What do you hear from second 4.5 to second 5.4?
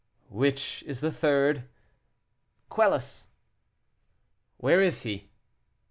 "Where is he?"